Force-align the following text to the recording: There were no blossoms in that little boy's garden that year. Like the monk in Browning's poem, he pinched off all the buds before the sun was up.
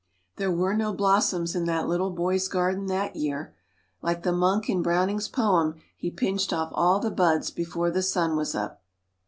There 0.37 0.51
were 0.51 0.73
no 0.73 0.93
blossoms 0.93 1.53
in 1.55 1.65
that 1.65 1.87
little 1.87 2.09
boy's 2.09 2.47
garden 2.47 2.87
that 2.87 3.15
year. 3.15 3.53
Like 4.01 4.23
the 4.23 4.31
monk 4.31 4.67
in 4.67 4.81
Browning's 4.81 5.27
poem, 5.27 5.75
he 5.95 6.09
pinched 6.09 6.51
off 6.51 6.71
all 6.73 6.99
the 6.99 7.11
buds 7.11 7.51
before 7.51 7.91
the 7.91 8.01
sun 8.01 8.35
was 8.35 8.55
up. 8.55 8.81